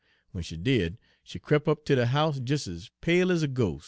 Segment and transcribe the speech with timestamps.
[0.33, 3.79] W'en she did, she crep' up ter de house des ez pale ez a ghos'.